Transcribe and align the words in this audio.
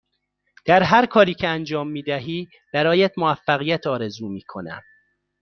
در 0.65 0.83
هرکاری 0.83 1.33
که 1.33 1.47
انجام 1.47 1.91
می 1.91 2.03
دهی 2.03 2.47
برایت 2.73 3.13
موفقیت 3.17 3.87
آرزو 3.87 4.29
می 4.29 4.41
کنم. 4.41 4.81